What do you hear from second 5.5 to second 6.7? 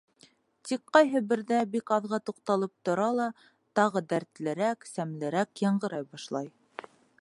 яңғырай башлай.